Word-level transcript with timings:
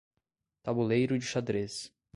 Tabuleiro 0.63 1.15
de 1.19 1.27
xadrez 1.31 1.75